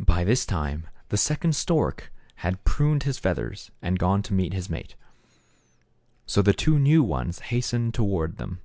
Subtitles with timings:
[0.00, 4.68] By this time the second stork had pruned his feathers, and gone to meet his
[4.68, 4.96] mate.
[6.26, 8.60] So the two new ones hastened toward them.